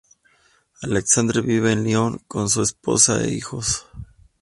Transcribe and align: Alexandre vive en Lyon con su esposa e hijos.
Alexandre 0.81 1.41
vive 1.43 1.71
en 1.73 1.83
Lyon 1.83 2.21
con 2.27 2.49
su 2.49 2.63
esposa 2.63 3.21
e 3.23 3.29
hijos. 3.29 3.85